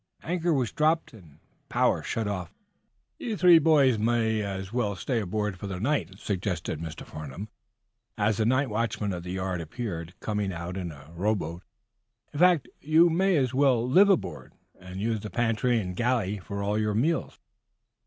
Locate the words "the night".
2.55-3.29, 5.67-6.17, 8.37-8.71